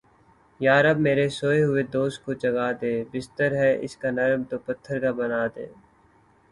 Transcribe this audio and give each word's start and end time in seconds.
یا 0.59 0.75
رب 0.83 0.97
میرے 1.05 1.27
سوئے 1.37 1.61
ہوئے 1.63 1.83
دوست 1.95 2.17
کو 2.25 2.31
جگا 2.43 2.69
دے۔ 2.81 2.93
بستر 3.11 3.51
ہے 3.61 3.71
اس 3.85 3.93
کا 4.01 4.09
نرم 4.17 4.41
تو 4.49 4.55
پتھر 4.65 4.95
کا 5.03 5.11
بنا 5.19 5.43
دے 5.55 5.65